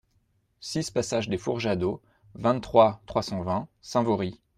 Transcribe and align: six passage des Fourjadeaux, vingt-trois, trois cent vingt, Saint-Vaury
six 0.61 0.89
passage 0.89 1.29
des 1.29 1.37
Fourjadeaux, 1.37 2.01
vingt-trois, 2.33 3.03
trois 3.05 3.21
cent 3.21 3.43
vingt, 3.43 3.67
Saint-Vaury 3.83 4.41